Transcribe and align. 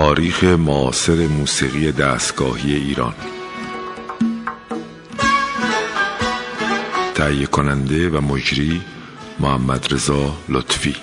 تاریخ 0.00 0.44
معاصر 0.44 1.26
موسیقی 1.26 1.92
دستگاهی 1.92 2.74
ایران. 2.74 3.14
تهیه 7.14 7.46
کننده 7.46 8.08
و 8.10 8.20
مجری 8.20 8.80
محمد 9.40 9.92
رضا 9.92 10.36
لطفی. 10.48 10.96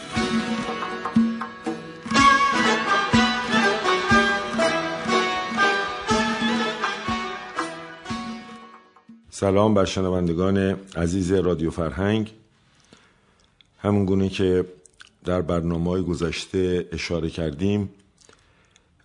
سلام 9.29 9.73
بر 9.73 9.85
شنوندگان 9.85 10.57
عزیز 10.95 11.31
رادیو 11.31 11.71
فرهنگ. 11.71 12.33
همونگونه 13.79 14.29
که 14.29 14.65
در 15.25 15.41
برنامه 15.41 16.01
گذشته 16.01 16.89
اشاره 16.91 17.29
کردیم 17.29 17.89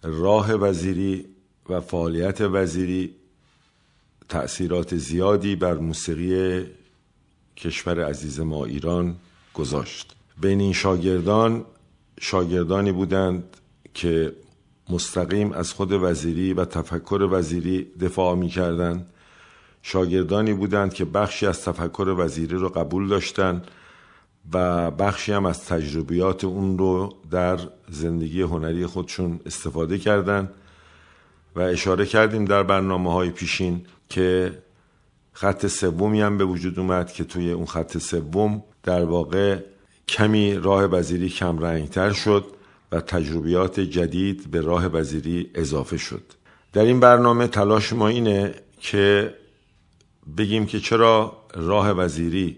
راه 0.02 0.52
وزیری 0.52 1.27
و 1.69 1.80
فعالیت 1.80 2.41
وزیری 2.41 3.15
تأثیرات 4.28 4.97
زیادی 4.97 5.56
بر 5.56 5.75
موسیقی 5.75 6.66
کشور 7.56 8.05
عزیز 8.05 8.41
ما 8.41 8.65
ایران 8.65 9.16
گذاشت. 9.55 10.15
بین 10.41 10.61
این 10.61 10.73
شاگردان 10.73 11.65
شاگردانی 12.20 12.92
بودند 12.92 13.56
که 13.95 14.33
مستقیم 14.88 15.52
از 15.52 15.73
خود 15.73 15.92
وزیری 15.92 16.53
و 16.53 16.64
تفکر 16.64 17.28
وزیری 17.30 17.84
دفاع 18.00 18.37
می 18.37 18.48
کردند 18.48 19.06
شاگردانی 19.83 20.53
بودند 20.53 20.95
که 20.95 21.05
بخشی 21.05 21.47
از 21.47 21.64
تفکر 21.64 22.14
وزیری 22.19 22.56
رو 22.56 22.69
قبول 22.69 23.09
داشتند. 23.09 23.69
و 24.53 24.91
بخشی 24.91 25.33
هم 25.33 25.47
از 25.47 25.65
تجربیات 25.65 26.45
اون 26.45 26.79
رو 26.79 27.15
در 27.31 27.59
زندگی 27.91 28.43
هنری 28.43 28.87
خودشون 28.87 29.41
استفاده 29.47 29.99
کردن 29.99 30.51
و 31.57 31.61
اشاره 31.61 32.07
کردیم 32.07 32.45
در 32.45 32.62
برنامه 32.62 33.12
های 33.12 33.31
پیشین 33.31 33.87
که 34.09 34.53
خط 35.33 35.67
سومی 35.67 36.21
هم 36.21 36.39
به 36.39 36.45
وجود 36.45 36.79
اومد 36.79 37.12
که 37.12 37.25
توی 37.25 37.53
اون 37.53 37.67
خط 37.67 37.99
سوم 37.99 38.65
در 38.83 39.05
واقع 39.05 39.59
کمی 40.09 40.55
راه 40.55 40.84
وزیری 40.84 41.29
کم 41.29 41.59
رنگتر 41.59 42.12
شد 42.12 42.45
و 42.93 43.01
تجربیات 43.01 43.81
جدید 43.81 44.51
به 44.51 44.61
راه 44.61 44.87
وزیری 44.87 45.51
اضافه 45.55 45.97
شد. 45.97 46.23
در 46.73 46.83
این 46.83 47.01
برنامه 47.01 47.47
تلاش 47.47 47.93
ما 47.93 48.09
اینه 48.09 48.55
که 48.81 49.34
بگیم 50.39 50.67
که 50.67 50.81
چرا 50.81 51.37
راه 51.55 51.91
وزیری 51.91 52.56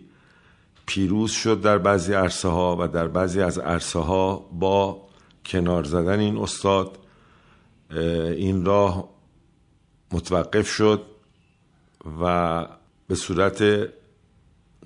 پیروز 0.86 1.30
شد 1.30 1.60
در 1.60 1.78
بعضی 1.78 2.12
عرصه 2.12 2.48
ها 2.48 2.76
و 2.80 2.88
در 2.88 3.08
بعضی 3.08 3.40
از 3.40 3.58
عرصه 3.58 3.98
ها 3.98 4.36
با 4.52 5.08
کنار 5.46 5.84
زدن 5.84 6.18
این 6.18 6.36
استاد 6.36 6.98
این 8.36 8.64
راه 8.64 9.08
متوقف 10.12 10.68
شد 10.68 11.02
و 12.20 12.66
به 13.08 13.14
صورت 13.14 13.88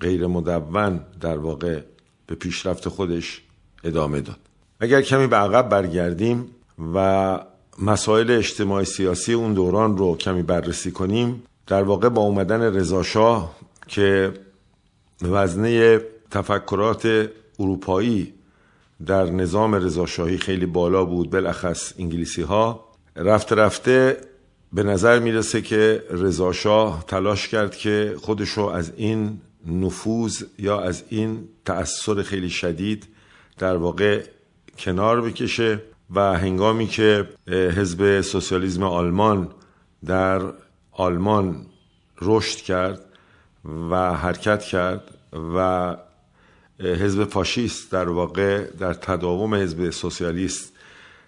غیر 0.01 0.27
مدون 0.27 1.05
در 1.21 1.37
واقع 1.37 1.81
به 2.27 2.35
پیشرفت 2.35 2.89
خودش 2.89 3.41
ادامه 3.83 4.21
داد. 4.21 4.39
اگر 4.79 5.01
کمی 5.01 5.27
به 5.27 5.35
عقب 5.35 5.69
برگردیم 5.69 6.47
و 6.93 7.39
مسائل 7.81 8.31
اجتماعی 8.31 8.85
سیاسی 8.85 9.33
اون 9.33 9.53
دوران 9.53 9.97
رو 9.97 10.17
کمی 10.17 10.43
بررسی 10.43 10.91
کنیم 10.91 11.43
در 11.67 11.83
واقع 11.83 12.09
با 12.09 12.21
اومدن 12.21 12.61
رضاشاه 12.61 13.55
که 13.87 14.33
وزنه 15.21 16.01
تفکرات 16.31 17.29
اروپایی 17.59 18.33
در 19.05 19.25
نظام 19.25 19.75
رضاشاهی 19.75 20.37
خیلی 20.37 20.65
بالا 20.65 21.05
بود 21.05 21.29
بالاخص 21.29 21.93
انگلیسی 21.99 22.41
ها 22.41 22.89
رفته 23.15 23.55
رفته 23.55 24.17
به 24.73 24.83
نظر 24.83 25.19
می‌رسه 25.19 25.61
که 25.61 26.03
رضاشاه 26.09 27.03
تلاش 27.07 27.47
کرد 27.47 27.75
که 27.75 28.15
خودشو 28.21 28.61
از 28.61 28.91
این 28.97 29.41
نفوذ 29.67 30.43
یا 30.59 30.79
از 30.79 31.03
این 31.09 31.47
تأثیر 31.65 32.21
خیلی 32.21 32.49
شدید 32.49 33.07
در 33.57 33.75
واقع 33.75 34.23
کنار 34.79 35.21
بکشه 35.21 35.81
و 36.15 36.37
هنگامی 36.39 36.87
که 36.87 37.29
حزب 37.47 38.21
سوسیالیسم 38.21 38.83
آلمان 38.83 39.49
در 40.05 40.41
آلمان 40.91 41.65
رشد 42.21 42.57
کرد 42.57 43.08
و 43.91 44.13
حرکت 44.13 44.61
کرد 44.61 45.03
و 45.55 45.95
حزب 46.79 47.23
فاشیست 47.23 47.91
در 47.91 48.09
واقع 48.09 48.63
در 48.79 48.93
تداوم 48.93 49.55
حزب 49.55 49.89
سوسیالیست 49.89 50.73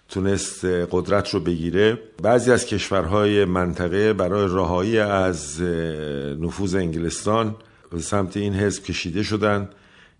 تونست 0.08 0.64
قدرت 0.64 1.30
رو 1.30 1.40
بگیره. 1.40 1.98
بعضی 2.22 2.52
از 2.52 2.66
کشورهای 2.66 3.44
منطقه 3.44 4.12
برای 4.12 4.46
رهایی 4.46 4.98
از 4.98 5.62
نفوذ 6.40 6.74
انگلستان 6.74 7.56
به 7.90 8.00
سمت 8.00 8.36
این 8.36 8.54
حزب 8.54 8.82
کشیده 8.82 9.22
شدند 9.22 9.68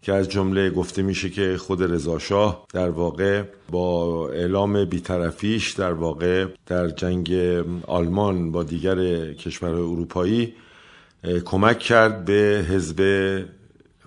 که 0.02 0.12
از 0.12 0.28
جمله 0.28 0.70
گفته 0.70 1.02
میشه 1.02 1.30
که 1.30 1.56
خود 1.56 1.82
رضاشاه 1.82 2.66
در 2.72 2.88
واقع 2.90 3.42
با 3.70 4.28
اعلام 4.28 4.84
بیطرفیش 4.84 5.72
در 5.72 5.92
واقع 5.92 6.46
در 6.66 6.88
جنگ 6.88 7.32
آلمان 7.86 8.52
با 8.52 8.62
دیگر 8.62 9.32
کشورهای 9.32 9.82
اروپایی 9.82 10.54
کمک 11.44 11.78
کرد 11.78 12.24
به 12.24 12.66
حزب 12.68 13.02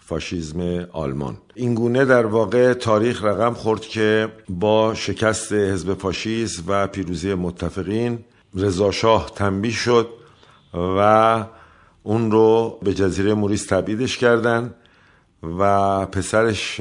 فاشیزم 0.02 0.88
آلمان. 0.92 1.38
این 1.56 1.76
گونه 1.76 2.06
در 2.06 2.26
واقع 2.26 2.74
تاریخ 2.74 3.24
رقم 3.24 3.54
خورد 3.54 3.82
که 3.82 4.28
با 4.50 4.94
شکست 4.94 5.54
حزب 5.54 5.94
فاشیست 5.94 6.64
و 6.68 6.88
پیروزی 6.88 7.34
متفقین 7.34 8.20
رضاشاه 8.56 9.32
تنبیه 9.36 9.72
شد 9.72 10.10
و 10.74 11.46
اون 12.04 12.32
رو 12.32 12.80
به 12.84 12.94
جزیره 12.94 13.34
موریس 13.34 13.66
تبعیدش 13.66 14.18
کردن 14.18 14.74
و 15.60 16.06
پسرش 16.06 16.80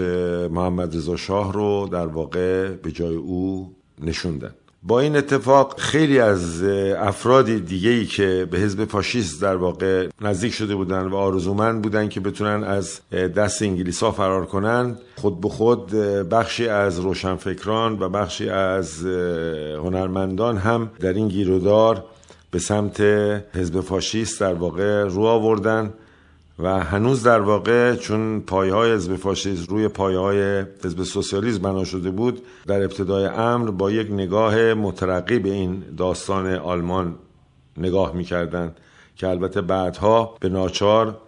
محمد 0.51 0.97
رضا 0.97 1.17
شاه 1.17 1.53
رو 1.53 1.89
در 1.93 2.07
واقع 2.07 2.69
به 2.69 2.93
جای 2.93 3.17
او 3.17 3.75
نشوندن. 4.01 4.55
با 4.87 5.01
این 5.01 5.17
اتفاق 5.17 5.81
خیلی 5.81 6.19
از 6.19 6.63
افرادی 6.99 7.61
دیگه 7.61 8.05
که 8.05 8.49
به 8.51 8.59
حزب 8.59 8.85
فاشیست 8.85 9.43
در 9.43 9.57
واقع 9.57 10.09
نزدیک 10.21 10.55
شده 10.55 10.75
بودن 10.75 11.07
و 11.07 11.17
آرزومند 11.17 11.83
بودن 11.83 12.09
که 12.09 12.21
بتونن 12.21 12.65
از 12.65 13.01
دست 13.37 13.63
انگلیس 13.63 14.03
ها 14.03 14.11
فرار 14.11 14.47
کنن 14.47 14.99
خود 15.17 15.41
به 15.41 15.49
خود 15.49 15.91
بخشی 16.31 16.69
از 16.69 17.01
روشنفکران 17.01 18.03
و 18.03 18.09
بخشی 18.09 18.49
از 18.49 19.05
هنرمندان 19.77 20.57
هم 20.57 20.91
در 21.01 21.13
این 21.13 21.29
گیرودار 21.29 22.05
به 22.51 22.59
سمت 22.59 23.01
حزب 23.55 23.81
فاشیست 23.81 24.41
در 24.41 24.55
واقع 24.55 25.05
رو 25.05 25.23
آوردن. 25.23 25.93
و 26.59 26.81
هنوز 26.81 27.23
در 27.23 27.41
واقع 27.41 27.95
چون 27.95 28.41
پایه 28.41 28.75
های 28.75 28.93
حزب 28.93 29.17
فاشیست 29.17 29.69
روی 29.69 29.89
پایه 29.89 30.19
های 30.19 30.65
حزب 30.85 31.03
سوسیالیسم 31.03 31.63
بنا 31.63 31.85
شده 31.85 32.11
بود 32.11 32.43
در 32.67 32.83
ابتدای 32.83 33.27
امر 33.27 33.71
با 33.71 33.91
یک 33.91 34.11
نگاه 34.11 34.75
مترقی 34.75 35.39
به 35.39 35.51
این 35.51 35.85
داستان 35.97 36.55
آلمان 36.55 37.15
نگاه 37.77 38.15
می‌کردند 38.15 38.77
که 39.17 39.29
البته 39.29 39.61
بعدها 39.61 40.37
به 40.41 40.49
ناچار 40.49 41.19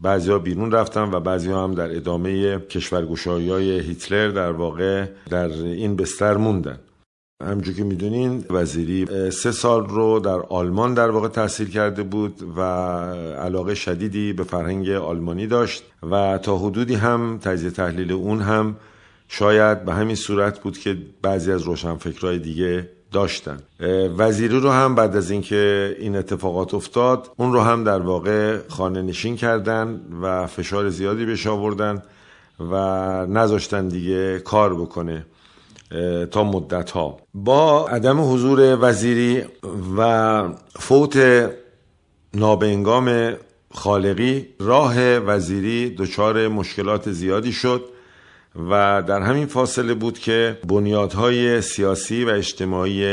بعضی 0.00 0.30
ها 0.30 0.38
بیرون 0.38 0.72
رفتن 0.72 1.14
و 1.14 1.20
بعضی 1.20 1.50
ها 1.50 1.64
هم 1.64 1.74
در 1.74 1.96
ادامه 1.96 2.58
کشورگوشایی 2.58 3.50
های 3.50 3.80
هیتلر 3.80 4.28
در 4.28 4.52
واقع 4.52 5.06
در 5.30 5.48
این 5.48 5.96
بستر 5.96 6.36
موندن. 6.36 6.78
همجور 7.40 7.74
که 7.74 7.84
می‌دونین 7.84 8.44
وزیری 8.50 9.30
سه 9.30 9.52
سال 9.52 9.88
رو 9.88 10.20
در 10.20 10.40
آلمان 10.48 10.94
در 10.94 11.10
واقع 11.10 11.28
تحصیل 11.28 11.70
کرده 11.70 12.02
بود 12.02 12.42
و 12.56 12.60
علاقه 13.40 13.74
شدیدی 13.74 14.32
به 14.32 14.44
فرهنگ 14.44 14.90
آلمانی 14.90 15.46
داشت 15.46 15.82
و 16.10 16.38
تا 16.38 16.58
حدودی 16.58 16.94
هم 16.94 17.38
تجزیه 17.42 17.70
تحلیل 17.70 18.12
اون 18.12 18.40
هم 18.40 18.76
شاید 19.28 19.84
به 19.84 19.94
همین 19.94 20.16
صورت 20.16 20.60
بود 20.60 20.78
که 20.78 20.96
بعضی 21.22 21.52
از 21.52 21.62
روشنفکرهای 21.62 22.38
دیگه 22.38 22.88
داشتن. 23.12 23.58
وزیری 24.18 24.60
رو 24.60 24.70
هم 24.70 24.94
بعد 24.94 25.16
از 25.16 25.30
اینکه 25.30 25.96
این 25.98 26.16
اتفاقات 26.16 26.74
افتاد 26.74 27.30
اون 27.36 27.52
رو 27.52 27.60
هم 27.60 27.84
در 27.84 28.00
واقع 28.00 28.58
خانه 28.68 29.02
نشین 29.02 29.36
کردن 29.36 30.00
و 30.22 30.46
فشار 30.46 30.88
زیادی 30.88 31.26
بهش 31.26 31.46
آوردن 31.46 32.02
و 32.60 32.74
نذاشتن 33.26 33.88
دیگه 33.88 34.38
کار 34.38 34.74
بکنه. 34.74 35.26
تا 36.30 36.44
مدت 36.44 36.90
ها 36.90 37.16
با 37.34 37.88
عدم 37.88 38.32
حضور 38.32 38.78
وزیری 38.80 39.44
و 39.96 40.48
فوت 40.78 41.18
نابنگام 42.34 43.32
خالقی 43.74 44.48
راه 44.60 45.18
وزیری 45.18 45.94
دچار 45.98 46.48
مشکلات 46.48 47.10
زیادی 47.10 47.52
شد 47.52 47.84
و 48.70 49.02
در 49.06 49.20
همین 49.22 49.46
فاصله 49.46 49.94
بود 49.94 50.18
که 50.18 50.58
بنیادهای 50.68 51.60
سیاسی 51.60 52.24
و 52.24 52.28
اجتماعی 52.28 53.04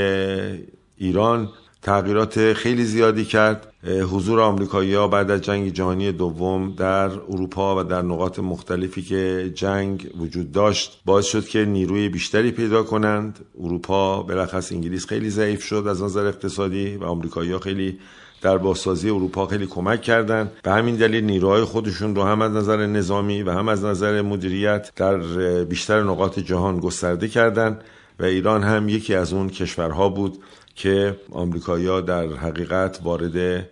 ایران 0.97 1.49
تغییرات 1.87 2.53
خیلی 2.53 2.83
زیادی 2.83 3.25
کرد. 3.25 3.73
حضور 3.83 4.39
آمریکایی 4.41 4.93
ها 4.93 5.07
بعد 5.07 5.31
از 5.31 5.41
جنگ 5.41 5.73
جهانی 5.73 6.11
دوم 6.11 6.73
در 6.77 7.09
اروپا 7.11 7.79
و 7.79 7.83
در 7.83 8.01
نقاط 8.01 8.39
مختلفی 8.39 9.01
که 9.01 9.51
جنگ 9.55 10.09
وجود 10.17 10.51
داشت 10.51 11.01
باعث 11.05 11.25
شد 11.25 11.45
که 11.45 11.65
نیروی 11.65 12.09
بیشتری 12.09 12.51
پیدا 12.51 12.83
کنند. 12.83 13.39
اروپا 13.63 14.23
بلخص 14.23 14.71
انگلیس 14.71 15.05
خیلی 15.05 15.29
ضعیف 15.29 15.63
شد 15.63 15.85
از 15.89 16.03
نظر 16.03 16.25
اقتصادی 16.25 16.97
و 16.97 17.03
آمریکایی 17.03 17.51
ها 17.51 17.59
خیلی 17.59 17.99
در 18.41 18.57
بازسازی 18.57 19.09
اروپا 19.09 19.45
خیلی 19.45 19.65
کمک 19.65 20.01
کردند. 20.01 20.51
به 20.63 20.71
همین 20.71 20.95
دلیل 20.95 21.23
نیروهای 21.23 21.63
خودشون 21.63 22.15
رو 22.15 22.23
هم 22.23 22.41
از 22.41 22.51
نظر 22.51 22.85
نظامی 22.85 23.43
و 23.43 23.51
هم 23.51 23.67
از 23.67 23.85
نظر 23.85 24.21
مدیریت 24.21 24.91
در 24.95 25.17
بیشتر 25.63 26.03
نقاط 26.03 26.39
جهان 26.39 26.79
گسترده 26.79 27.27
کردند 27.27 27.83
و 28.19 28.23
ایران 28.23 28.63
هم 28.63 28.89
یکی 28.89 29.15
از 29.15 29.33
اون 29.33 29.49
کشورها 29.49 30.09
بود 30.09 30.37
که 30.77 31.15
آمریکایی‌ها 31.31 32.01
در 32.01 32.27
حقیقت 32.27 32.99
وارد 33.03 33.67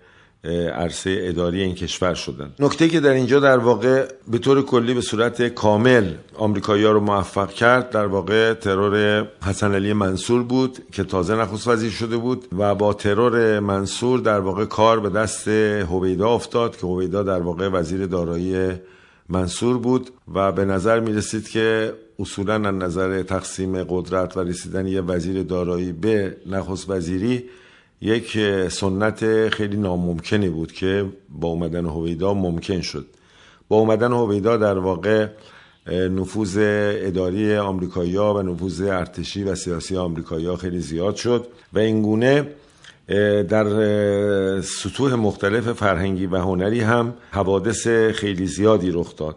عرصه 0.74 1.18
اداری 1.22 1.62
این 1.62 1.76
کشور 1.76 2.14
شدن. 2.14 2.54
نکته 2.60 2.88
که 2.90 3.00
در 3.00 3.10
اینجا 3.10 3.40
در 3.40 3.58
واقع 3.58 4.08
به 4.28 4.38
طور 4.38 4.62
کلی 4.62 4.94
به 4.94 5.02
صورت 5.02 5.48
کامل 5.48 6.14
آمریکایی‌ها 6.36 6.92
رو 6.92 7.00
موفق 7.00 7.50
کرد 7.50 7.90
در 7.90 8.06
واقع 8.06 8.54
ترور 8.54 9.28
حسن 9.46 9.74
علی 9.76 9.94
منصور 9.94 10.44
بود 10.44 10.78
که 10.92 11.04
تازه 11.04 11.36
نخست 11.36 11.68
وزیر 11.68 11.92
شده 11.92 12.18
بود 12.18 12.46
و 12.58 12.76
با 12.76 12.94
ترور 12.94 13.60
منصور 13.60 14.20
در 14.20 14.40
واقع 14.40 14.66
کار 14.66 15.00
به 15.00 15.10
دست 15.10 15.48
هویدا 15.48 16.30
افتاد 16.30 16.78
که 16.78 16.88
هویدا 16.88 17.24
در 17.24 17.42
واقع 17.42 17.70
وزیر 17.70 18.06
دارایی 18.06 18.72
منصور 19.30 19.78
بود 19.78 20.10
و 20.34 20.52
به 20.52 20.66
نظر 20.66 21.00
می 21.00 21.14
رسید 21.14 21.50
که 21.50 21.94
اصولا 22.20 22.56
از 22.56 22.76
نظر 22.76 23.24
تقسیم 23.24 23.84
قدرت 23.84 24.38
و 24.38 24.40
رسیدن 24.40 24.88
یه 24.88 25.02
وزیر 25.02 25.44
دارایی 25.44 25.92
به 25.92 26.38
نخست 26.46 26.90
وزیری 26.90 27.44
یک 28.02 28.38
سنت 28.70 29.50
خیلی 29.50 29.78
ناممکنی 29.78 30.50
بود 30.50 30.72
که 30.72 31.06
با 31.30 31.48
اومدن 31.48 31.86
هویدا 31.86 32.34
ممکن 32.34 32.82
شد. 32.82 33.06
با 33.68 33.78
اومدن 33.78 34.12
هویدا 34.12 34.58
در 34.58 34.78
واقع 34.78 35.28
نفوذ 35.88 36.58
اداری 36.60 37.56
آمریکایی‌ها 37.56 38.34
و 38.34 38.42
نفوذ 38.42 38.82
ارتشی 38.82 39.44
و 39.44 39.56
سیاسی 39.56 39.98
آمریکایی‌ها 39.98 40.56
خیلی 40.56 40.80
زیاد 40.80 41.16
شد 41.16 41.48
و 41.74 41.80
این 41.80 42.02
گونه 42.02 42.48
در 43.50 43.66
سطوح 44.62 45.14
مختلف 45.14 45.72
فرهنگی 45.72 46.26
و 46.26 46.38
هنری 46.38 46.82
هم 46.82 47.14
حوادث 47.32 47.88
خیلی 47.88 48.46
زیادی 48.46 48.92
رخ 48.92 49.16
داد. 49.16 49.36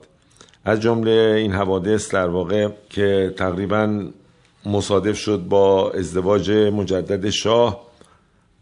از 0.65 0.81
جمله 0.81 1.35
این 1.37 1.53
حوادث 1.53 2.15
در 2.15 2.29
واقع 2.29 2.69
که 2.91 3.35
تقریبا 3.37 4.05
مصادف 4.67 5.19
شد 5.19 5.39
با 5.39 5.91
ازدواج 5.91 6.51
مجدد 6.51 7.31
شاه 7.31 7.89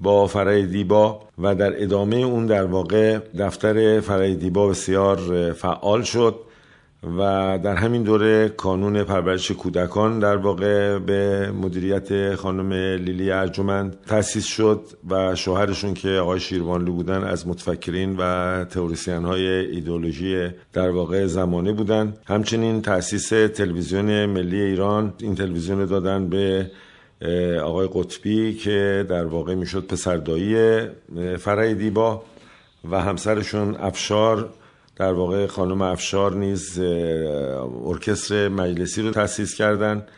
با 0.01 0.27
فرای 0.27 0.67
دیبا 0.67 1.21
و 1.39 1.55
در 1.55 1.83
ادامه 1.83 2.17
اون 2.17 2.47
در 2.47 2.65
واقع 2.65 3.19
دفتر 3.39 4.01
فرای 4.01 4.35
دیبا 4.35 4.69
بسیار 4.69 5.53
فعال 5.53 6.03
شد. 6.03 6.35
و 7.19 7.59
در 7.63 7.75
همین 7.75 8.03
دوره 8.03 8.49
کانون 8.49 9.05
پرورش 9.05 9.51
کودکان 9.51 10.19
در 10.19 10.37
واقع 10.37 10.99
به 10.99 11.51
مدیریت 11.51 12.35
خانم 12.35 12.73
لیلی 12.73 13.31
ارجمند 13.31 13.97
تأسیس 14.07 14.45
شد 14.45 14.81
و 15.11 15.35
شوهرشون 15.35 15.95
که 15.95 16.09
آقای 16.09 16.41
شیروانلو 16.41 16.93
بودن 16.93 17.25
از 17.25 17.49
متفکرین 17.49 18.17
و 18.19 18.65
تئوریسین 18.65 19.25
های 19.25 19.47
ایدولوژی 19.47 20.49
در 20.73 20.91
واقع 20.91 21.27
زمانه 21.27 21.73
بودن. 21.73 22.15
همچنین 22.25 22.83
تأسیس 22.83 23.29
تلویزیون 23.29 24.27
ملی 24.27 24.61
ایران 24.61 25.13
این 25.21 25.35
تلویزیون 25.35 25.85
دادن 25.85 26.29
به 26.29 26.71
آقای 27.63 27.89
قطبی 27.93 28.55
که 28.55 29.07
در 29.09 29.25
واقع 29.25 29.55
می‌شد 29.55 29.87
پسردایی 29.87 30.81
فرای 31.39 31.75
دیبا 31.75 32.23
و 32.91 33.01
همسرشون 33.01 33.75
افشار. 33.75 34.49
در 34.97 35.13
واقع 35.13 35.47
خانم 35.47 35.83
افشار 35.83 36.35
نیز 36.35 36.79
ارکستر 37.87 38.49
مجلسی 38.49 39.03
رو 39.03 39.11
تأسیس 39.11 39.55
کردند 39.55 40.09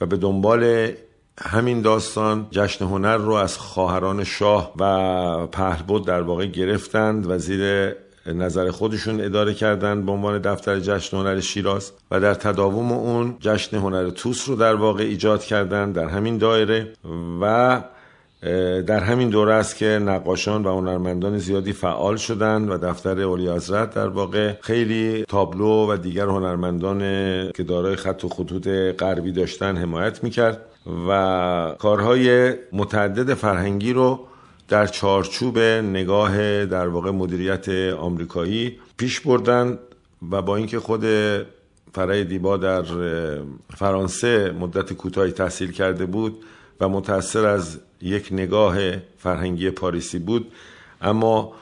و 0.00 0.06
به 0.06 0.16
دنبال 0.16 0.92
همین 1.40 1.82
داستان 1.82 2.46
جشن 2.50 2.84
هنر 2.84 3.16
رو 3.16 3.32
از 3.32 3.58
خواهران 3.58 4.24
شاه 4.24 4.72
و 4.78 5.46
پهلبد 5.46 6.06
در 6.06 6.22
واقع 6.22 6.46
گرفتند 6.46 7.30
و 7.30 7.38
زیر 7.38 7.94
نظر 8.26 8.70
خودشون 8.70 9.20
اداره 9.20 9.54
کردند 9.54 10.06
به 10.06 10.12
عنوان 10.12 10.38
دفتر 10.38 10.80
جشن 10.80 11.16
هنر 11.16 11.40
شیراز 11.40 11.92
و 12.10 12.20
در 12.20 12.34
تداوم 12.34 12.92
اون 12.92 13.36
جشن 13.40 13.76
هنر 13.76 14.10
توس 14.10 14.48
رو 14.48 14.56
در 14.56 14.74
واقع 14.74 15.02
ایجاد 15.02 15.44
کردند 15.44 15.94
در 15.94 16.06
همین 16.06 16.38
دایره 16.38 16.92
و 17.40 17.82
در 18.86 19.00
همین 19.00 19.28
دوره 19.28 19.54
است 19.54 19.76
که 19.76 19.86
نقاشان 19.86 20.64
و 20.64 20.76
هنرمندان 20.76 21.38
زیادی 21.38 21.72
فعال 21.72 22.16
شدند 22.16 22.70
و 22.70 22.78
دفتر 22.78 23.20
اولی 23.20 23.48
حضرت 23.48 23.94
در 23.94 24.08
واقع 24.08 24.52
خیلی 24.60 25.24
تابلو 25.28 25.92
و 25.92 25.96
دیگر 25.96 26.26
هنرمندان 26.26 26.98
که 27.52 27.62
دارای 27.62 27.96
خط 27.96 28.24
و 28.24 28.28
خطوط 28.28 28.68
غربی 28.98 29.32
داشتن 29.32 29.76
حمایت 29.76 30.24
می‌کرد 30.24 30.60
و 31.08 31.74
کارهای 31.78 32.54
متعدد 32.72 33.34
فرهنگی 33.34 33.92
رو 33.92 34.20
در 34.68 34.86
چارچوب 34.86 35.58
نگاه 35.58 36.64
در 36.66 36.88
واقع 36.88 37.10
مدیریت 37.10 37.68
آمریکایی 37.92 38.78
پیش 38.96 39.20
بردن 39.20 39.78
و 40.30 40.42
با 40.42 40.56
اینکه 40.56 40.80
خود 40.80 41.04
فرای 41.92 42.24
دیبا 42.24 42.56
در 42.56 42.84
فرانسه 43.76 44.54
مدت 44.60 44.92
کوتاهی 44.92 45.32
تحصیل 45.32 45.72
کرده 45.72 46.06
بود 46.06 46.44
و 46.80 46.88
متأثر 46.88 47.46
از 47.46 47.78
یک 48.02 48.28
نگاه 48.32 48.76
فرهنگی 49.18 49.70
پاریسی 49.70 50.18
بود 50.18 50.52
اما 51.02 51.52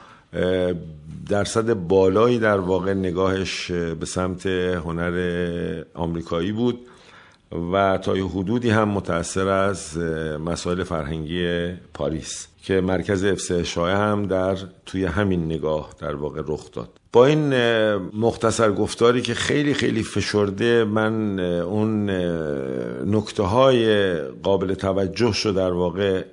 درصد 1.29 1.73
بالایی 1.73 2.39
در 2.39 2.59
واقع 2.59 2.93
نگاهش 2.93 3.71
به 3.71 4.05
سمت 4.05 4.45
هنر 4.45 5.83
آمریکایی 5.93 6.51
بود 6.51 6.79
و 7.73 7.97
تا 7.97 8.17
یه 8.17 8.25
حدودی 8.25 8.69
هم 8.69 8.89
متأثر 8.89 9.47
از 9.47 9.97
مسائل 10.45 10.83
فرهنگی 10.83 11.71
پاریس 11.93 12.47
که 12.63 12.81
مرکز 12.81 13.23
افسه 13.23 13.63
شایع 13.63 13.95
هم 13.95 14.25
در 14.25 14.57
توی 14.85 15.05
همین 15.05 15.45
نگاه 15.45 15.89
در 15.99 16.15
واقع 16.15 16.41
رخ 16.47 16.71
داد. 16.71 16.89
با 17.17 17.25
این 17.25 17.55
مختصر 17.95 18.71
گفتاری 18.71 19.21
که 19.21 19.33
خیلی 19.33 19.73
خیلی 19.73 20.03
فشرده 20.03 20.83
من 20.83 21.39
اون 21.39 22.09
نکته 23.15 23.43
های 23.43 24.15
قابل 24.21 24.73
توجه 24.73 25.31
شد 25.31 25.55
در 25.55 25.71
واقع 25.71 26.23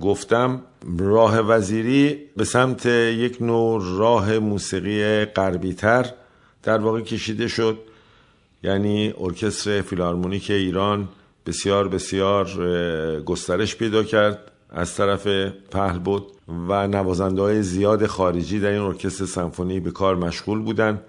گفتم. 0.00 0.62
راه 0.98 1.40
وزیری 1.40 2.18
به 2.36 2.44
سمت 2.44 2.86
یک 2.86 3.42
نوع 3.42 3.82
راه 3.98 4.38
موسیقی 4.38 5.24
غربی 5.24 5.74
تر 5.74 6.06
در 6.62 6.78
واقع 6.78 7.00
کشیده 7.00 7.48
شد. 7.48 7.78
یعنی 8.62 9.14
ارکستر 9.20 9.80
فیلارمونیک 9.80 10.50
ایران 10.50 11.08
بسیار 11.46 11.88
بسیار 11.88 12.46
گسترش 13.20 13.76
پیدا 13.76 14.02
کرد. 14.02 14.51
از 14.74 14.94
طرف 14.94 15.26
پهل 15.70 15.98
بود 15.98 16.26
و 16.68 16.88
نوازنده 16.88 17.42
های 17.42 17.62
زیاد 17.62 18.06
خارجی 18.06 18.60
در 18.60 18.68
این 18.68 18.80
ارکستر 18.82 19.24
سمفونی 19.24 19.80
به 19.80 19.90
کار 19.90 20.16
مشغول 20.16 20.62
بودند 20.62 21.00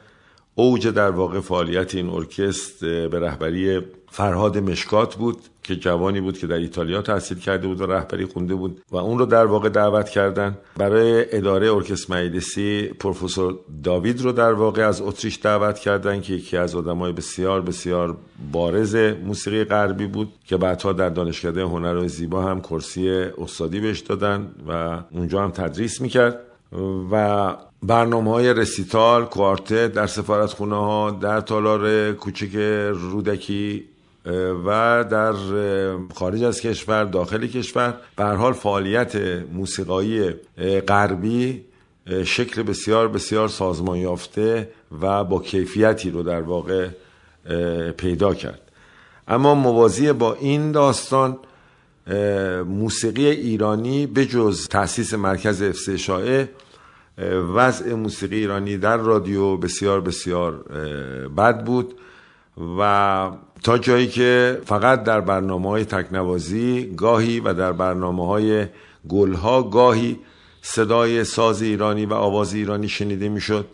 اوج 0.55 0.87
در 0.87 1.09
واقع 1.09 1.39
فعالیت 1.39 1.95
این 1.95 2.09
ارکستر 2.09 3.07
به 3.07 3.19
رهبری 3.19 3.81
فرهاد 4.11 4.57
مشکات 4.57 5.15
بود 5.15 5.37
که 5.63 5.75
جوانی 5.75 6.21
بود 6.21 6.37
که 6.37 6.47
در 6.47 6.55
ایتالیا 6.55 7.01
تحصیل 7.01 7.39
کرده 7.39 7.67
بود 7.67 7.81
و 7.81 7.85
رهبری 7.85 8.25
خونده 8.25 8.55
بود 8.55 8.81
و 8.91 8.97
اون 8.97 9.19
رو 9.19 9.25
در 9.25 9.45
واقع 9.45 9.69
دعوت 9.69 10.09
کردن. 10.09 10.57
برای 10.77 11.37
اداره 11.37 11.73
ارکستر 11.73 12.13
مجلسی 12.13 12.87
پروفسور 12.87 13.59
داوید 13.83 14.21
رو 14.21 14.31
در 14.31 14.53
واقع 14.53 14.87
از 14.87 15.01
اتریش 15.01 15.39
دعوت 15.43 15.79
کردن 15.79 16.21
که 16.21 16.33
یکی 16.33 16.57
از 16.57 16.75
آدمای 16.75 17.11
بسیار 17.11 17.61
بسیار 17.61 18.17
بارز 18.51 18.95
موسیقی 18.95 19.63
غربی 19.63 20.07
بود 20.07 20.33
که 20.45 20.57
بعدها 20.57 20.93
در 20.93 21.09
دانشکده 21.09 21.61
هنر 21.63 21.95
و 21.95 22.07
زیبا 22.07 22.43
هم 22.43 22.61
کرسی 22.61 23.09
استادی 23.09 23.79
بهش 23.79 23.99
دادن 23.99 24.51
و 24.67 24.99
اونجا 25.11 25.43
هم 25.43 25.51
تدریس 25.51 26.01
می‌کرد 26.01 26.39
و 27.11 27.55
برنامه 27.83 28.31
های 28.31 28.53
رسیتال 28.53 29.25
کوارتت 29.25 29.93
در 29.93 30.07
سفارت 30.07 30.49
خونه 30.49 30.75
ها 30.75 31.11
در 31.11 31.41
تالار 31.41 32.13
کوچک 32.13 32.55
رودکی 32.93 33.83
و 34.65 35.03
در 35.11 35.33
خارج 36.15 36.43
از 36.43 36.61
کشور 36.61 37.03
داخل 37.03 37.47
کشور. 37.47 37.97
به 38.15 38.25
حال 38.25 38.53
فعالیت 38.53 39.15
موسیقایی 39.53 40.29
غربی 40.87 41.65
شکل 42.25 42.63
بسیار 42.63 43.07
بسیار 43.07 43.47
سازمان 43.47 43.97
یافته 43.97 44.69
و 45.01 45.23
با 45.23 45.39
کیفیتی 45.39 46.11
رو 46.11 46.23
در 46.23 46.41
واقع 46.41 46.87
پیدا 47.97 48.33
کرد. 48.33 48.61
اما 49.27 49.55
موازی 49.55 50.11
با 50.11 50.33
این 50.33 50.71
داستان 50.71 51.37
موسیقی 52.65 53.27
ایرانی 53.27 54.07
به 54.07 54.25
جز 54.25 54.67
تاسیس 54.67 55.13
مرکز 55.13 55.61
افسه 55.61 55.97
شائع 55.97 56.45
وضع 57.55 57.93
موسیقی 57.93 58.35
ایرانی 58.35 58.77
در 58.77 58.97
رادیو 58.97 59.57
بسیار 59.57 60.01
بسیار 60.01 60.51
بد 61.37 61.65
بود 61.65 61.95
و 62.79 63.31
تا 63.63 63.77
جایی 63.77 64.07
که 64.07 64.61
فقط 64.65 65.03
در 65.03 65.21
برنامه 65.21 65.69
های 65.69 65.85
تکنوازی 65.85 66.93
گاهی 66.97 67.39
و 67.39 67.53
در 67.53 67.71
برنامه 67.71 68.27
های 68.27 68.65
گلها 69.09 69.63
گاهی 69.63 70.19
صدای 70.61 71.23
ساز 71.23 71.61
ایرانی 71.61 72.05
و 72.05 72.13
آواز 72.13 72.53
ایرانی 72.53 72.87
شنیده 72.87 73.29
می‌شد 73.29 73.67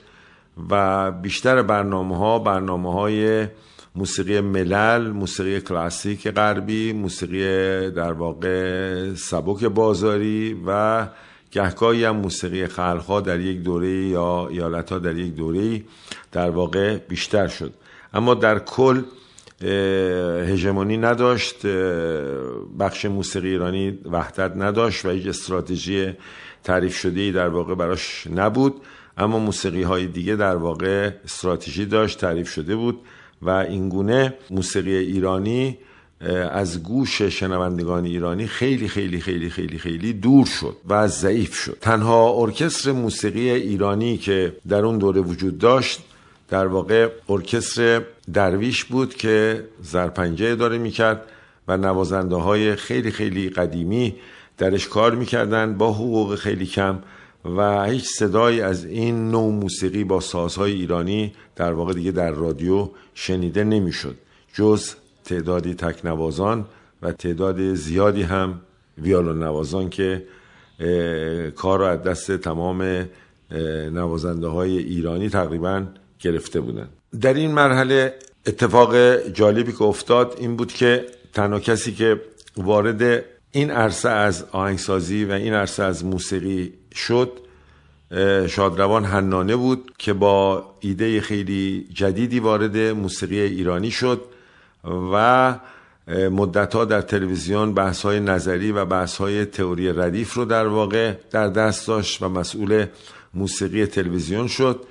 و 0.69 1.11
بیشتر 1.11 1.61
برنامه 1.61 2.17
ها 2.17 2.39
برنامه 2.39 2.93
های 2.93 3.47
موسیقی 3.95 4.41
ملل 4.41 5.07
موسیقی 5.11 5.61
کلاسیک 5.61 6.27
غربی 6.27 6.93
موسیقی 6.93 7.91
در 7.91 8.11
واقع 8.11 9.13
سبک 9.13 9.63
بازاری 9.63 10.61
و 10.67 11.07
گهگاهی 11.51 12.03
هم 12.03 12.15
موسیقی 12.15 12.67
خلقها 12.67 13.21
در 13.21 13.39
یک 13.39 13.63
دوره 13.63 13.89
یا 13.89 14.47
ایالت 14.47 14.91
ها 14.91 14.99
در 14.99 15.15
یک 15.17 15.35
دوره 15.35 15.83
در 16.31 16.49
واقع 16.49 16.97
بیشتر 16.97 17.47
شد. 17.47 17.73
اما 18.13 18.33
در 18.33 18.59
کل 18.59 19.01
هژمونی 20.47 20.97
نداشت 20.97 21.65
بخش 22.79 23.05
موسیقی 23.05 23.49
ایرانی 23.49 23.99
وحدت 24.11 24.51
نداشت 24.55 25.05
و 25.05 25.09
هیچ 25.09 25.27
استراتژی 25.27 26.13
تعریف 26.63 26.95
شده 26.95 27.21
ای 27.21 27.31
در 27.31 27.47
واقع 27.47 27.75
براش 27.75 28.27
نبود. 28.35 28.81
اما 29.17 29.39
موسیقی 29.39 29.83
های 29.83 30.07
دیگه 30.07 30.35
در 30.35 30.55
واقع 30.55 31.11
استراتژی 31.25 31.85
داشت 31.85 32.19
تعریف 32.19 32.49
شده 32.49 32.75
بود 32.75 32.99
و 33.41 33.49
اینگونه 33.49 34.33
موسیقی 34.49 34.95
ایرانی 34.95 35.77
از 36.51 36.83
گوش 36.83 37.21
شنوندگان 37.21 38.05
ایرانی 38.05 38.47
خیلی 38.47 38.87
خیلی 38.87 39.19
خیلی 39.19 39.49
خیلی 39.49 39.77
خیلی 39.77 40.13
دور 40.13 40.45
شد 40.45 40.75
و 40.89 41.07
ضعیف 41.07 41.53
شد. 41.55 41.77
تنها 41.81 42.33
ارکستر 42.33 42.91
موسیقی 42.91 43.49
ایرانی 43.49 44.17
که 44.17 44.55
در 44.67 44.85
اون 44.85 44.97
دوره 44.97 45.21
وجود 45.21 45.57
داشت 45.57 45.99
در 46.49 46.67
واقع 46.67 47.09
ارکستر 47.29 48.01
درویش 48.33 48.83
بود 48.83 49.15
که 49.15 49.63
زرپنجه 49.81 50.47
اداره 50.47 50.77
می‌کرد 50.77 51.25
و 51.67 51.77
نوازنده 51.77 52.35
های 52.35 52.75
خیلی 52.75 53.11
خیلی 53.11 53.49
قدیمی 53.49 54.15
درش 54.57 54.87
کار 54.87 55.15
می‌کردن 55.15 55.77
با 55.77 55.93
حقوق 55.93 56.35
خیلی 56.35 56.65
کم 56.65 56.99
و 57.45 57.85
هیچ 57.85 58.05
صدایی 58.05 58.61
از 58.61 58.85
این 58.85 59.31
نوع 59.31 59.51
موسیقی 59.51 60.03
با 60.03 60.19
سازهای 60.19 60.71
ایرانی 60.71 61.33
در 61.55 61.73
واقع 61.73 61.93
دیگه 61.93 62.11
در 62.11 62.31
رادیو 62.31 62.89
شنیده 63.13 63.63
نمی‌شد. 63.63 64.15
جز 64.53 64.93
تعدادی 65.25 65.73
تکنوازان 65.73 66.65
و 67.01 67.11
تعداد 67.11 67.73
زیادی 67.73 68.21
هم 68.21 68.61
ویالون 68.97 69.43
نوازان 69.43 69.89
که 69.89 70.23
کار 71.55 71.79
را 71.79 71.89
از 71.89 72.03
دست 72.03 72.31
تمام 72.31 73.09
نوازنده 73.91 74.47
های 74.47 74.77
ایرانی 74.77 75.29
تقریبا 75.29 75.85
گرفته 76.19 76.61
بودند 76.61 76.89
در 77.21 77.33
این 77.33 77.51
مرحله 77.51 78.13
اتفاق 78.47 79.17
جالبی 79.17 79.71
که 79.71 79.81
افتاد 79.81 80.35
این 80.39 80.55
بود 80.55 80.73
که 80.73 81.05
تنها 81.33 81.59
کسی 81.59 81.93
که 81.93 82.21
وارد 82.57 83.25
این 83.51 83.71
عرصه 83.71 84.09
از 84.09 84.45
آهنگسازی 84.51 85.25
و 85.25 85.31
این 85.31 85.53
عرصه 85.53 85.83
از 85.83 86.05
موسیقی 86.05 86.73
شد 86.95 87.31
شادروان 88.47 89.05
حنانه 89.05 89.55
بود 89.55 89.91
که 89.97 90.13
با 90.13 90.65
ایده 90.79 91.21
خیلی 91.21 91.87
جدیدی 91.93 92.39
وارد 92.39 92.77
موسیقی 92.77 93.39
ایرانی 93.39 93.91
شد. 93.91 94.21
و 94.83 95.55
مدتها 96.07 96.85
در 96.85 97.01
تلویزیون 97.01 97.73
بحث 97.73 98.01
های 98.01 98.19
نظری 98.19 98.71
و 98.71 98.85
بحث 98.85 99.17
های 99.17 99.45
تئوری 99.45 99.93
ردیف 99.93 100.33
رو 100.33 100.45
در 100.45 100.67
واقع 100.67 101.13
در 101.31 101.47
دست 101.47 101.87
داشت 101.87 102.21
و 102.21 102.29
مسئول 102.29 102.85
موسیقی 103.33 103.85
تلویزیون 103.85 104.47
شد. 104.47 104.83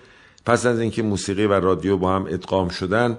پس 0.46 0.66
از 0.66 0.80
اینکه 0.80 1.02
موسیقی 1.02 1.46
و 1.46 1.52
رادیو 1.52 1.96
با 1.96 2.16
هم 2.16 2.26
ادغام 2.26 2.68
شدن 2.68 3.18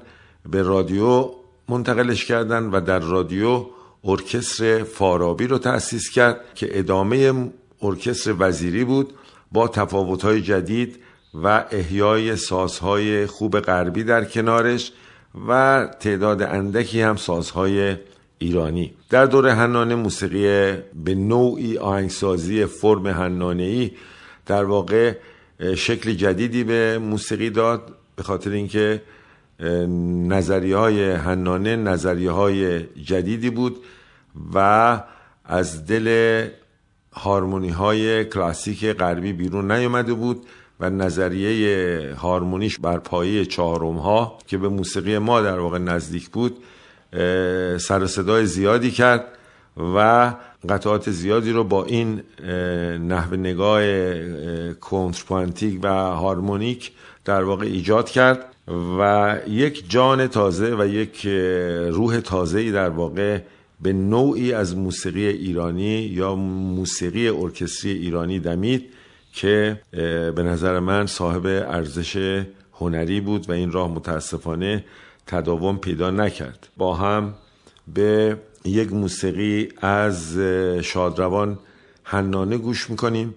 به 0.50 0.62
رادیو 0.62 1.30
منتقلش 1.70 2.26
کردن 2.26 2.64
و 2.64 2.82
در 2.82 3.00
رادیو 3.00 3.66
ارکستر 4.04 4.84
فارابی 4.84 5.48
رو 5.48 5.58
تأسیس 5.58 6.10
کرد 6.10 6.40
که 6.56 6.80
ادامه 6.80 7.50
ارکستر 7.82 8.36
وزیری 8.40 8.84
بود 8.84 9.14
با 9.52 9.68
تفاوت‌های 9.68 10.42
جدید 10.42 11.00
و 11.44 11.66
احیای 11.72 12.36
سازهای 12.36 13.26
خوب 13.26 13.60
غربی 13.60 14.04
در 14.04 14.26
کنارش 14.26 14.92
و 15.48 15.86
تعداد 16.00 16.42
اندکی 16.42 17.02
هم 17.02 17.16
سازهای 17.16 17.96
ایرانی. 18.38 18.94
در 19.10 19.26
دور 19.26 19.50
حنانه 19.50 19.96
موسیقی 19.96 20.78
به 21.04 21.16
نوعی 21.16 21.78
آهنگسازی 21.78 22.66
فرم 22.66 23.08
حنانه 23.08 23.92
در 24.46 24.64
واقع 24.64 25.16
شکل 25.76 26.14
جدیدی 26.14 26.64
به 26.64 26.98
موسیقی 26.98 27.50
داد 27.50 27.96
به 28.16 28.24
خاطر 28.24 28.52
اینکه 28.52 29.02
نظریه 30.30 30.78
های 30.78 31.12
هنانه 31.12 31.76
نظریه 31.76 32.32
های 32.32 32.84
جدیدی 32.84 33.50
بود 33.50 33.78
و 34.54 35.00
از 35.46 35.86
دل 35.86 36.48
هارمونی 37.14 37.70
های 37.70 38.26
کلاسیک 38.26 38.86
غربی 38.86 39.34
بیرون 39.34 39.72
نیامده 39.72 40.14
بود. 40.14 40.46
و 40.80 40.90
نظریه 40.90 42.16
هارمونیش 42.16 42.80
بر 42.80 43.00
پایه 43.00 43.46
چهارم 43.46 43.98
ها 43.98 44.38
که 44.48 44.58
به 44.58 44.70
موسیقی 44.70 45.18
ما 45.18 45.42
در 45.42 45.60
واقع 45.60 45.78
نزدیک 45.78 46.30
بود 46.30 46.58
سر 47.78 48.06
صدای 48.06 48.46
زیادی 48.46 48.92
کرد 48.92 49.26
و 49.96 50.34
قطعات 50.70 51.12
زیادی 51.12 51.52
رو 51.52 51.64
با 51.64 51.86
این 51.86 52.22
نحو 53.08 53.36
نگاه 53.36 53.82
کنترپوانتیک 54.74 55.80
و 55.84 55.88
هارمونیک 55.94 56.92
در 57.26 57.44
واقع 57.44 57.66
ایجاد 57.66 58.10
کرد 58.10 58.46
و 59.00 59.36
یک 59.48 59.90
جان 59.90 60.28
تازه 60.28 60.76
و 60.80 60.88
یک 60.88 61.28
روح 61.92 62.20
تازه 62.20 62.72
در 62.72 62.90
واقع 62.90 63.40
به 63.82 63.94
نوعی 63.94 64.54
از 64.54 64.78
موسیقی 64.78 65.28
ایرانی 65.28 66.00
یا 66.00 66.36
موسیقی 66.36 67.28
ارکستری 67.30 67.92
ایرانی 67.92 68.40
دمید. 68.40 68.90
که 69.34 69.82
به 70.36 70.44
نظر 70.44 70.80
من 70.80 71.08
صاحب 71.08 71.46
ارزش 71.46 72.44
هنری 72.74 73.22
بود 73.22 73.50
و 73.50 73.52
این 73.52 73.72
راه 73.72 73.92
متاسفانه 73.92 74.86
تداوم 75.28 75.78
پیدا 75.78 76.12
نکرد. 76.12 76.68
با 76.78 76.96
هم 76.96 77.34
به 77.88 78.38
یک 78.66 78.94
موسیقی 78.94 79.70
از 79.82 80.38
شادروان 80.82 81.60
حنانه 82.04 82.58
گوش 82.58 82.90
می‌کنیم. 82.90 83.36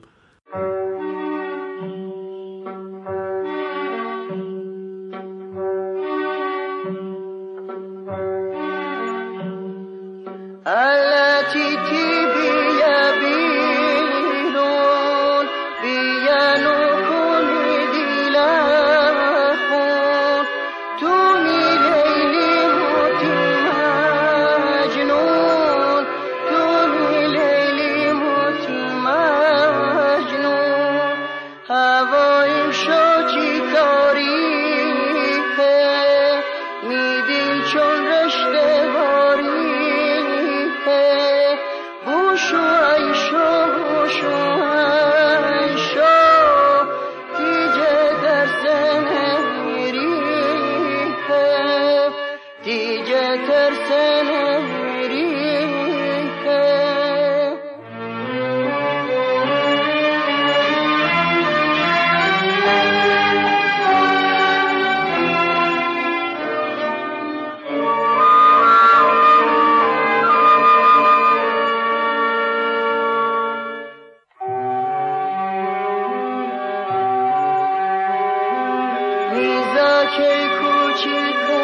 cheek, 80.17 80.53
cheek, 81.01 81.37
cheek. 81.49 81.62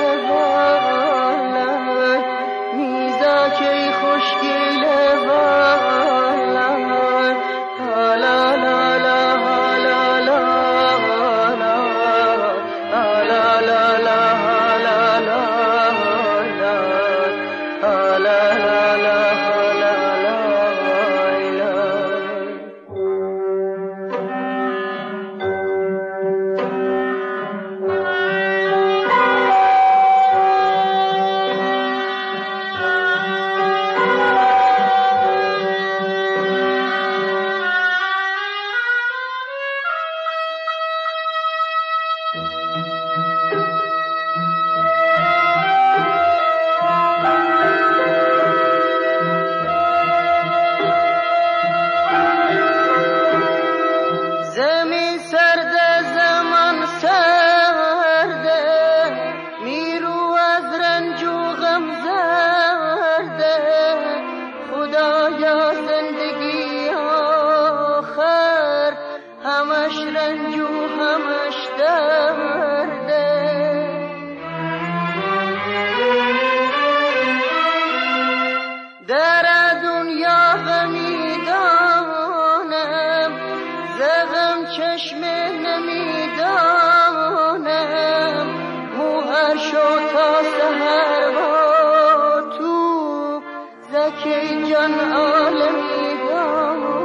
جان 94.70 94.94
عالمی 95.12 96.28
دانم 96.28 96.97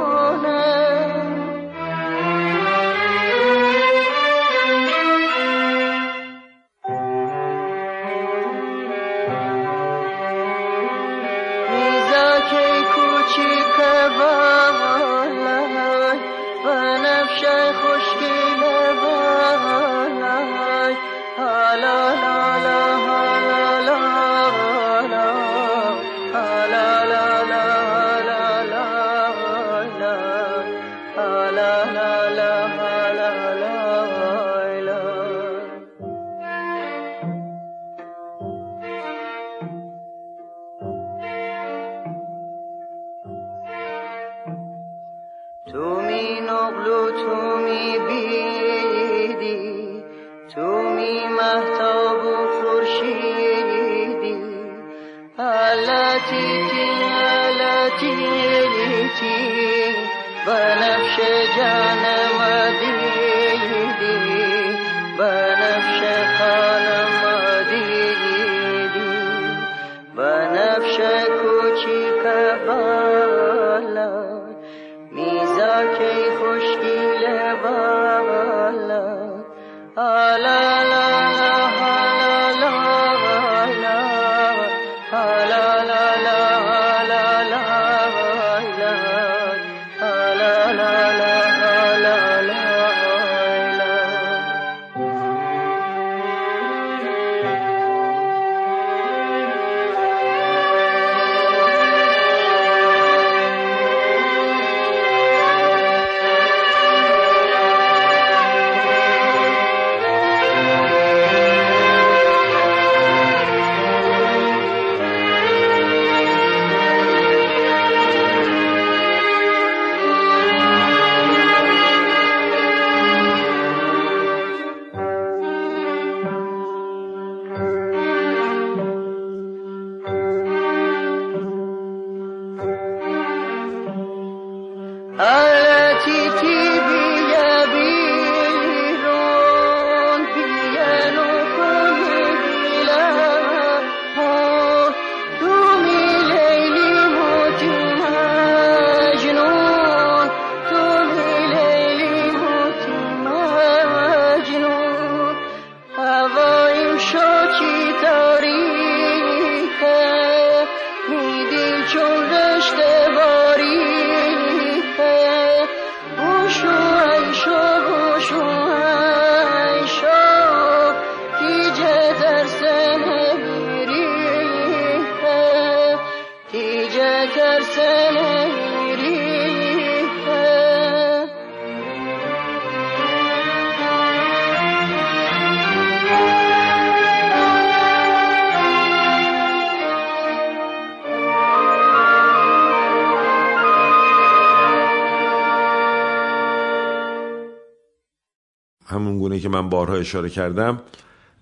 بارها 199.74 199.96
اشاره 199.96 200.28
کردم 200.28 200.80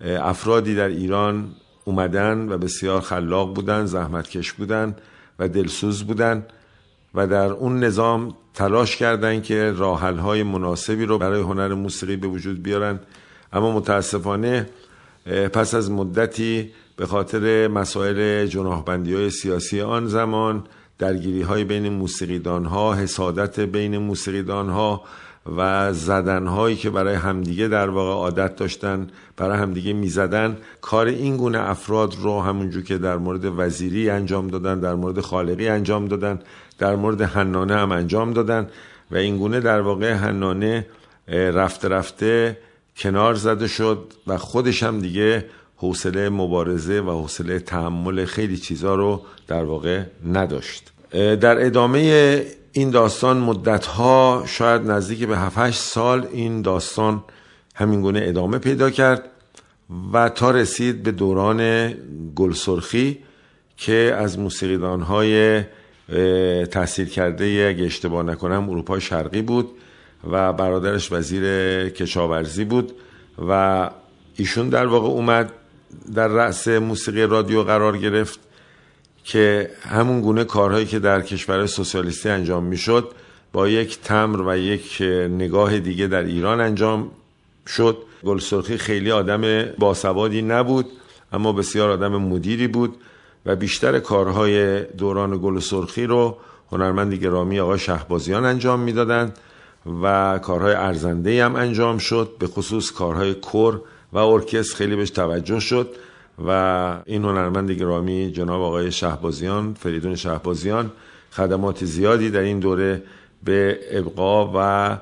افرادی 0.00 0.74
در 0.74 0.88
ایران 0.88 1.54
اومدن 1.84 2.48
و 2.48 2.58
بسیار 2.58 3.00
خلاق 3.00 3.54
بودن 3.54 3.86
زحمتکش 3.86 4.52
بودن 4.52 4.96
و 5.38 5.48
دلسوز 5.48 6.02
بودن 6.02 6.46
و 7.14 7.26
در 7.26 7.52
اون 7.52 7.84
نظام 7.84 8.34
تلاش 8.54 8.96
کردند 8.96 9.42
که 9.42 9.72
راحل 9.76 10.16
های 10.16 10.42
مناسبی 10.42 11.06
رو 11.06 11.18
برای 11.18 11.40
هنر 11.40 11.74
موسیقی 11.74 12.16
به 12.16 12.26
وجود 12.26 12.62
بیارن. 12.62 13.00
اما 13.52 13.72
متاسفانه 13.72 14.68
پس 15.52 15.74
از 15.74 15.90
مدتی 15.90 16.72
به 16.96 17.06
خاطر 17.06 17.68
مسائل 17.68 18.46
جناحبندی 18.46 19.14
های 19.14 19.30
سیاسی 19.30 19.80
آن 19.80 20.06
زمان 20.06 20.64
درگیری 20.98 21.42
های 21.42 21.64
بین 21.64 21.88
موسیقیدان 21.88 22.64
ها 22.64 22.94
حسادت 22.94 23.60
بین 23.60 23.98
موسیقیدان 23.98 24.68
ها 24.68 25.02
و 25.57 25.92
زدن 25.92 26.46
هایی 26.46 26.76
که 26.76 26.90
برای 26.90 27.14
همدیگه 27.14 27.68
در 27.68 27.90
واقع 27.90 28.12
عادت 28.12 28.57
داشتن 28.57 29.07
برای 29.37 29.59
همدیگه 29.59 29.92
می‌زدن 29.92 30.57
کار 30.81 31.07
این 31.07 31.37
گونه 31.37 31.70
افراد 31.70 32.14
رو 32.20 32.40
همونجور 32.40 32.83
که 32.83 32.98
در 32.98 33.16
مورد 33.16 33.44
وزیری 33.59 34.11
انجام 34.11 34.48
دادن 34.48 34.81
در 34.81 34.94
مورد 34.94 35.20
خالقی 35.20 35.68
انجام 35.68 36.09
دادن 36.09 36.38
در 36.78 36.96
مورد 36.96 37.22
حنانه 37.22 37.74
هم 37.74 37.92
انجام 37.92 38.33
دادن 38.33 38.68
و 39.11 39.16
این 39.16 39.38
گونه 39.38 39.61
در 39.61 39.81
واقع 39.81 40.12
حنانه 40.12 40.87
رفته 41.28 41.88
رفته 41.88 42.59
کنار 42.96 43.35
زده 43.35 43.68
شد 43.68 44.12
و 44.26 44.38
خودش 44.38 44.83
هم 44.83 45.00
دیگه 45.00 45.44
حوصله 45.76 46.28
مبارزه 46.28 47.00
و 47.00 47.11
حوصله 47.11 47.59
تحمل 47.59 48.24
خیلی 48.24 48.57
چیزا 48.57 48.94
رو 48.94 49.22
در 49.46 49.64
واقع 49.64 50.02
نداشت. 50.33 50.92
در 51.40 51.66
ادامه 51.66 52.44
این 52.72 52.90
داستان 52.90 53.37
مدتها 53.37 54.44
شاید 54.46 54.90
نزدیک 54.90 55.24
به 55.24 55.38
7 55.38 55.70
سال 55.70 56.28
این 56.32 56.62
داستان 56.62 57.24
همینگونه 57.74 58.20
ادامه 58.24 58.58
پیدا 58.58 58.90
کرد 58.90 59.30
و 60.12 60.28
تا 60.28 60.50
رسید 60.50 61.02
به 61.02 61.11
دوران 61.11 61.92
گلسرخی 62.37 63.18
که 63.76 64.14
از 64.18 64.38
موسیقیدان 64.38 65.00
های 65.00 65.62
تحصیل 66.70 67.06
کرده 67.06 67.66
اگه 67.68 67.85
اشتباه 67.85 68.22
نکنم 68.22 68.70
اروپای 68.70 69.00
شرقی 69.00 69.42
بود 69.42 69.70
و 70.30 70.52
برادرش 70.52 71.12
وزیر 71.12 71.44
کشاورزی 71.88 72.64
بود 72.64 72.92
و 73.48 73.90
ایشون 74.37 74.68
در 74.68 74.87
واقع 74.87 75.08
اومد 75.08 75.52
در 76.14 76.28
رأس 76.28 76.68
موسیقی 76.68 77.22
رادیو 77.22 77.62
قرار 77.62 77.98
گرفت. 77.98 78.40
که 79.24 79.70
همون 79.82 80.20
گونه 80.20 80.44
کارهایی 80.44 80.87
که 80.87 80.98
در 80.98 81.20
کشورهای 81.20 81.66
سوسیالیستی 81.66 82.28
انجام 82.28 82.64
می‌شد 82.64 83.12
با 83.52 83.68
یک 83.68 84.00
تمر 84.00 84.42
و 84.46 84.58
یک 84.58 85.02
نگاه 85.30 85.78
دیگه 85.78 86.06
در 86.06 86.22
ایران 86.22 86.61
انجام 86.61 87.11
شد. 87.66 87.96
گلسرخی 88.24 88.76
خیلی 88.76 89.11
آدم 89.11 89.62
باسوادی 89.78 90.42
نبود 90.42 90.87
اما 91.32 91.52
بسیار 91.52 91.90
آدم 91.90 92.16
مدیری 92.16 92.68
بود 92.68 92.96
و 93.46 93.56
بیشتر 93.56 93.98
کارهای 93.98 94.82
دوران 94.85 95.38
گل 95.42 95.58
سرخی 95.61 96.06
رو 96.06 96.37
هنرمند 96.72 97.14
گرامی 97.14 97.61
آقای 97.61 97.78
شهبازیان 97.78 98.44
انجام 98.44 98.80
می‌دادند 98.80 99.38
و 100.02 100.38
کارهای 100.42 100.74
ارزنده 100.74 101.44
هم 101.44 101.56
انجام 101.56 101.98
شد 101.98 102.30
به 102.38 102.46
خصوص 102.46 102.92
کارهای 102.92 103.35
کور 103.35 103.80
و 104.12 104.18
ارکستر. 104.18 104.76
خیلی 104.76 104.96
بهش 104.96 105.11
توجه 105.11 105.61
شد. 105.61 105.88
و 106.46 107.02
این 107.07 107.24
هنرمند 107.24 107.70
گرامی 107.70 108.31
جناب 108.31 108.62
آقای 108.62 108.92
شهبازیان 108.92 109.74
فریدون 109.74 110.16
شهبازیان. 110.16 110.92
خدمات 111.31 111.85
زیادی 111.85 112.31
در 112.31 112.40
این 112.40 112.61
دوره 112.61 113.02
به 113.44 113.78
ابقا 113.90 114.52
و 114.55 114.98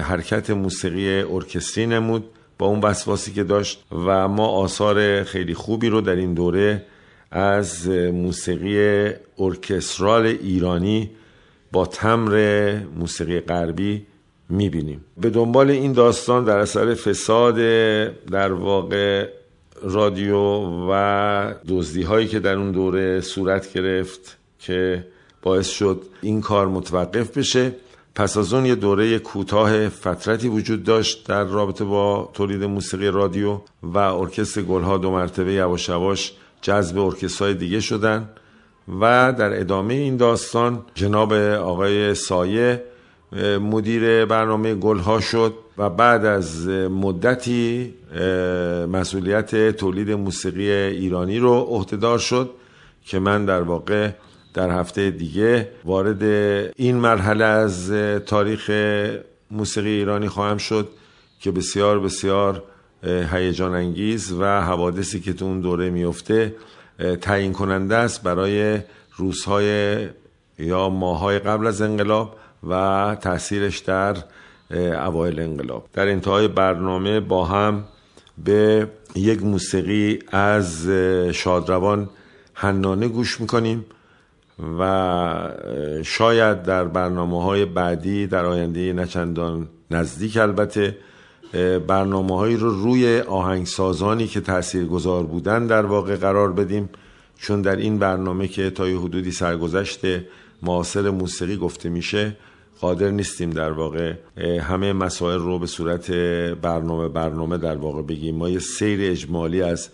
حرکت 0.00 0.50
موسیقی 0.50 1.22
ارکستری 1.22 1.86
نمود 1.86 2.24
با 2.58 2.66
اون 2.66 2.80
وسواسی 2.80 3.32
که 3.32 3.44
داشت 3.44 3.84
و 4.06 4.28
ما 4.28 4.46
آثار 4.46 5.24
خیلی 5.24 5.54
خوبی 5.54 5.88
رو 5.88 6.00
در 6.00 6.16
این 6.16 6.34
دوره 6.34 6.84
از 7.30 7.88
موسیقی 7.88 9.10
ارکسترال 9.38 10.26
ایرانی 10.26 11.10
با 11.72 11.86
تمر 11.86 12.76
موسیقی 12.98 13.40
غربی 13.40 14.06
می‌بینیم. 14.48 15.04
به 15.20 15.30
دنبال 15.30 15.70
این 15.70 15.92
داستان 15.92 16.44
در 16.44 16.58
اثر 16.58 16.94
فساد 16.94 17.56
در 18.26 18.52
واقع 18.52 19.28
رادیو 19.82 20.38
و 20.90 21.54
دزدی 21.68 22.02
هایی 22.02 22.28
که 22.28 22.40
در 22.40 22.54
اون 22.54 22.72
دوره 22.72 23.20
صورت 23.20 23.72
گرفت 23.72 24.36
که 24.58 25.06
باعث 25.42 25.68
شد 25.68 26.02
این 26.22 26.40
کار 26.40 26.68
متوقف 26.68 27.38
بشه. 27.38 27.72
پس 28.14 28.36
از 28.36 28.54
اون 28.54 28.66
یه 28.66 28.74
دوره 28.74 29.18
کوتاه 29.18 29.88
فترتی 29.88 30.48
وجود 30.48 30.84
داشت 30.84 31.26
در 31.26 31.44
رابطه 31.44 31.84
با 31.84 32.30
تولید 32.34 32.64
موسیقی 32.64 33.06
رادیو 33.06 33.60
و 33.82 33.98
ارکستر 33.98 34.62
گلها 34.62 34.98
دو 34.98 35.10
مرتبه 35.10 35.52
یواش 35.52 35.88
یواش 35.88 36.32
جذب 36.62 36.98
ارکسترهای 36.98 37.54
دیگه 37.54 37.80
شدن 37.80 38.28
و 39.00 39.34
در 39.38 39.60
ادامه 39.60 39.94
این 39.94 40.16
داستان 40.16 40.82
جناب 40.94 41.32
آقای 41.32 42.14
سایه 42.14 42.84
مدیر 43.60 44.24
برنامه 44.24 44.74
گلها 44.74 45.20
شد 45.20 45.54
و 45.78 45.90
بعد 45.90 46.24
از 46.24 46.68
مدتی 46.68 47.94
مسئولیت 48.92 49.76
تولید 49.76 50.10
موسیقی 50.10 50.70
ایرانی 50.70 51.38
رو 51.38 51.54
عهدهدار 51.54 52.18
شد 52.18 52.50
که 53.04 53.18
من 53.18 53.44
در 53.44 53.62
واقع 53.62 54.10
در 54.54 54.70
هفته 54.70 55.10
دیگه 55.10 55.68
وارد 55.84 56.22
این 56.76 56.96
مرحله 56.96 57.44
از 57.44 57.92
تاریخ 58.26 58.70
موسیقی 59.50 59.88
ایرانی 59.88 60.28
خواهم 60.28 60.58
شد 60.58 60.88
که 61.40 61.50
بسیار 61.50 62.00
بسیار 62.00 62.62
هیجان 63.32 63.74
انگیز 63.74 64.32
و 64.32 64.44
حوادثی 64.60 65.20
که 65.20 65.32
تو 65.32 65.44
اون 65.44 65.60
دوره 65.60 65.90
میفته 65.90 66.54
تعیین 67.20 67.52
کننده 67.52 67.96
است 67.96 68.22
برای 68.22 68.78
روزهای 69.16 69.96
یا 70.58 70.88
ماهای 70.88 71.38
قبل 71.38 71.66
از 71.66 71.82
انقلاب 71.82 72.36
و 72.68 73.16
تاثیرش 73.20 73.78
در 73.78 74.16
اوایل 75.06 75.40
انقلاب. 75.40 75.88
در 75.92 76.08
انتهای 76.08 76.48
برنامه 76.48 77.20
با 77.20 77.44
هم 77.44 77.84
به 78.44 78.88
یک 79.16 79.42
موسیقی 79.42 80.18
از 80.32 80.88
شادروان 81.32 82.08
حنانه 82.54 83.08
گوش 83.08 83.40
می‌کنیم 83.40 83.84
و 84.78 85.52
شاید 86.04 86.62
در 86.62 86.84
برنامه 86.84 87.42
های 87.42 87.64
بعدی 87.64 88.26
در 88.26 88.44
آینده 88.44 88.92
نچندان 88.92 89.68
نزدیک 89.90 90.36
البته 90.36 90.96
برنامه 91.86 92.36
هایی 92.36 92.56
رو 92.56 92.70
روی 92.70 93.20
آهنگسازانی 93.20 94.26
که 94.26 94.40
تأثیر 94.40 94.84
گذار 94.84 95.22
بودن 95.22 95.66
در 95.66 95.86
واقع 95.86 96.16
قرار 96.16 96.52
بدیم. 96.52 96.88
چون 97.38 97.62
در 97.62 97.76
این 97.76 97.98
برنامه 97.98 98.48
که 98.48 98.70
تا 98.70 98.88
یه 98.88 98.98
حدودی 98.98 99.30
سرگذشت 99.30 100.00
معاصر 100.62 101.10
موسیقی 101.10 101.56
گفته 101.56 101.88
میشه 101.88 102.36
قادر 102.80 103.10
نیستیم 103.10 103.50
در 103.50 103.72
واقع 103.72 104.14
همه 104.60 104.92
مسائل 104.92 105.38
رو 105.38 105.58
به 105.58 105.66
صورت 105.66 106.10
برنامه 106.62 107.08
برنامه 107.08 107.58
در 107.58 107.76
واقع 107.76 108.02
بگیم. 108.02 108.36
ما 108.36 108.48
یه 108.48 108.58
سیر 108.58 109.10
اجمالی 109.10 109.62
از 109.62 109.88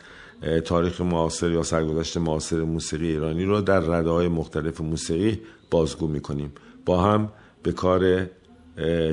تاریخ 0.64 1.00
معاصر 1.00 1.50
یا 1.50 1.62
سرگذشت 1.62 2.16
معاصر 2.16 2.56
موسیقی 2.56 3.06
ایرانی 3.06 3.44
رو 3.44 3.60
در 3.60 3.80
رده 3.80 4.10
های 4.10 4.28
مختلف 4.28 4.80
موسیقی 4.80 5.40
بازگو 5.70 6.06
می‌کنیم. 6.06 6.52
با 6.86 7.02
هم 7.02 7.32
به 7.62 7.72
کار 7.72 8.26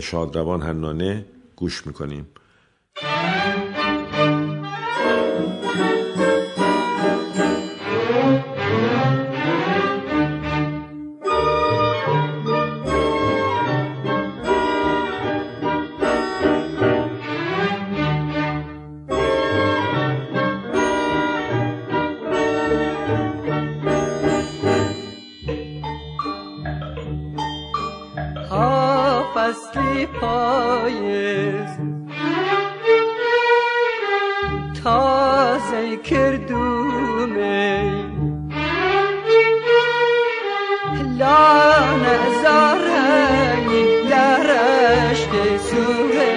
شادروان 0.01 0.61
هنانه 0.61 1.25
گوش 1.55 1.87
می‌کنیم. 1.87 2.27
فصلی 30.03 30.05
پاییز. 30.05 31.77
تازه 34.83 35.97
کردومی 35.97 37.73
لانه 41.19 42.17
زارنی 42.43 44.09
درشت 44.09 45.31
سوره 45.57 46.33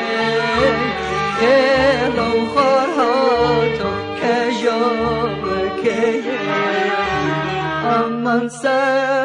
خیلو 1.38 2.46
خورهاتو 2.46 3.90
کجاب 4.20 5.42
که 5.82 6.22
امان 7.84 8.48
صدای 8.48 9.15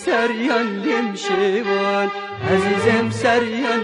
سریان 0.05 0.83
نمشوان 0.83 2.11
عزیزم 2.50 3.11
سریان 3.11 3.83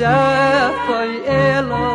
já 0.00 0.72
foi 0.86 1.22
ela. 1.26 1.89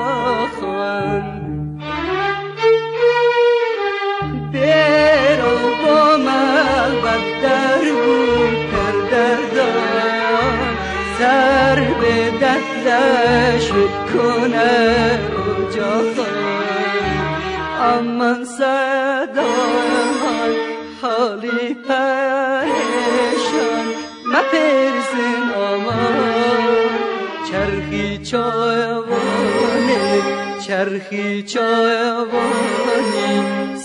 چایوانی 31.42 32.76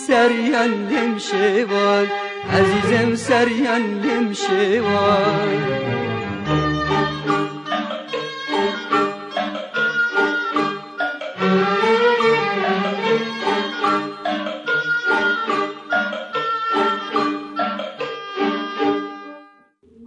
سریان 0.06 1.18
شوان 1.18 2.06
عزیزم 2.50 3.14
سریان 3.14 4.32
شوان 4.32 5.90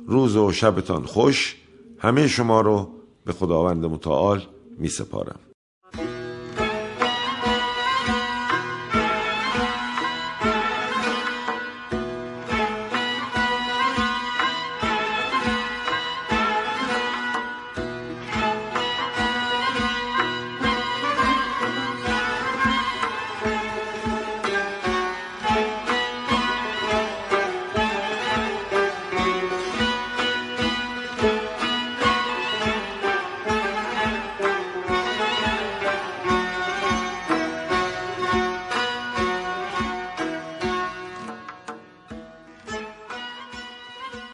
روز 0.08 0.36
و 0.36 0.52
شبتان 0.52 1.06
خوش. 1.06 1.56
همه 2.00 2.28
شما 2.28 2.62
رو 2.62 2.90
به 3.26 3.34
خداوند 3.34 3.86
متعال 3.86 4.42
می 4.78 4.88
سپارم 4.88 5.40